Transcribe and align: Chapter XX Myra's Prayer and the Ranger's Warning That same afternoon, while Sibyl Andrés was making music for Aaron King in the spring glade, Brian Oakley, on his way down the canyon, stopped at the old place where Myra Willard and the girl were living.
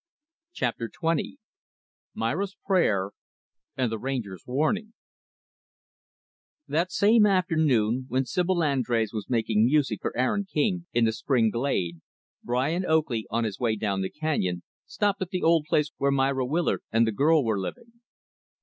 Chapter 0.51 0.89
XX 0.89 1.35
Myra's 2.15 2.55
Prayer 2.65 3.11
and 3.77 3.91
the 3.91 3.99
Ranger's 3.99 4.41
Warning 4.47 4.93
That 6.67 6.91
same 6.91 7.27
afternoon, 7.27 8.05
while 8.07 8.25
Sibyl 8.25 8.55
Andrés 8.63 9.13
was 9.13 9.29
making 9.29 9.63
music 9.63 9.99
for 10.01 10.17
Aaron 10.17 10.45
King 10.51 10.87
in 10.91 11.05
the 11.05 11.11
spring 11.13 11.51
glade, 11.51 12.01
Brian 12.43 12.83
Oakley, 12.83 13.27
on 13.29 13.43
his 13.43 13.59
way 13.59 13.75
down 13.75 14.01
the 14.01 14.09
canyon, 14.09 14.63
stopped 14.87 15.21
at 15.21 15.29
the 15.29 15.43
old 15.43 15.65
place 15.69 15.91
where 15.97 16.09
Myra 16.09 16.47
Willard 16.47 16.81
and 16.91 17.05
the 17.05 17.11
girl 17.11 17.45
were 17.45 17.59
living. 17.59 18.01